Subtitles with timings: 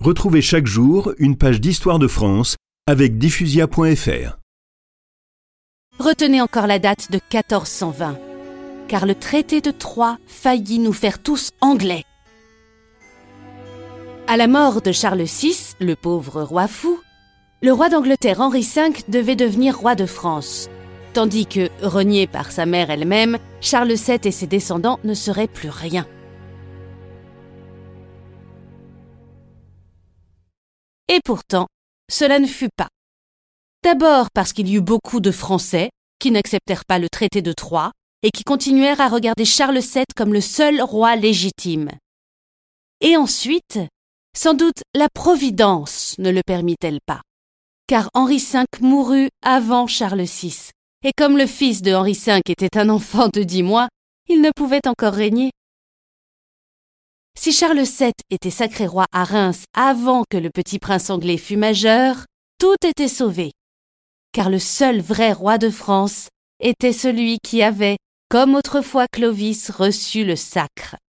[0.00, 2.56] Retrouvez chaque jour une page d'histoire de France
[2.86, 4.38] avec diffusia.fr.
[5.98, 8.18] Retenez encore la date de 1420,
[8.88, 12.04] car le traité de Troyes faillit nous faire tous anglais.
[14.26, 16.98] À la mort de Charles VI, le pauvre roi fou,
[17.60, 20.70] le roi d'Angleterre Henri V devait devenir roi de France,
[21.12, 25.68] tandis que, renié par sa mère elle-même, Charles VII et ses descendants ne seraient plus
[25.68, 26.06] rien.
[31.10, 31.66] Et pourtant,
[32.08, 32.88] cela ne fut pas.
[33.82, 37.90] D'abord parce qu'il y eut beaucoup de Français qui n'acceptèrent pas le traité de Troyes
[38.22, 41.90] et qui continuèrent à regarder Charles VII comme le seul roi légitime.
[43.00, 43.80] Et ensuite,
[44.36, 47.22] sans doute la Providence ne le permit-elle pas,
[47.88, 50.70] car Henri V mourut avant Charles VI,
[51.02, 53.88] et comme le fils de Henri V était un enfant de dix mois,
[54.28, 55.50] il ne pouvait encore régner.
[57.38, 61.56] Si Charles VII était sacré roi à Reims avant que le petit prince anglais fût
[61.56, 62.26] majeur,
[62.58, 63.52] tout était sauvé.
[64.32, 66.28] Car le seul vrai roi de France
[66.60, 67.96] était celui qui avait,
[68.28, 70.96] comme autrefois Clovis, reçu le sacre.